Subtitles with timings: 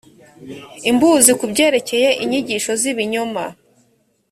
[0.89, 3.45] imbuzi ku byerekeye inyigisho z ibinyoma